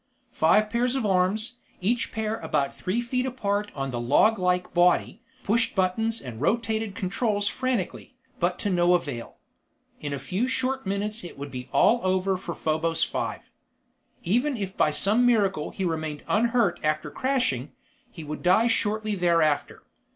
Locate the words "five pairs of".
0.31-1.05